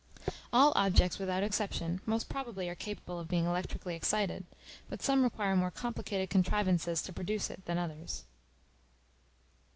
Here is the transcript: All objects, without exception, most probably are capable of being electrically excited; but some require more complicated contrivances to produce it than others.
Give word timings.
All 0.51 0.73
objects, 0.75 1.19
without 1.19 1.43
exception, 1.43 2.01
most 2.07 2.27
probably 2.27 2.67
are 2.69 2.73
capable 2.73 3.19
of 3.19 3.27
being 3.27 3.45
electrically 3.45 3.93
excited; 3.93 4.47
but 4.89 5.03
some 5.03 5.21
require 5.21 5.55
more 5.55 5.69
complicated 5.69 6.27
contrivances 6.31 7.03
to 7.03 7.13
produce 7.13 7.51
it 7.51 7.63
than 7.65 7.77
others. 7.77 8.23